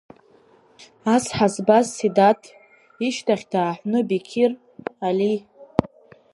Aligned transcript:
Ас 1.13 1.25
ҳазбаз 1.37 1.87
Седат, 1.97 2.41
ишьҭахь 3.07 3.45
дааҳәны 3.51 3.99
Беқир, 4.07 4.51
Али! 5.07 5.35